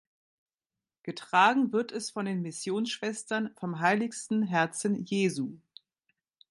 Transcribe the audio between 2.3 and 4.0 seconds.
Missionsschwestern vom